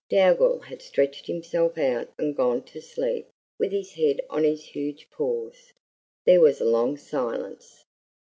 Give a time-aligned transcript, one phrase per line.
[0.09, 3.27] Dougal had stretched himself out and gone to sleep
[3.59, 5.73] with his head on his huge paws.
[6.25, 7.85] There was a long silence.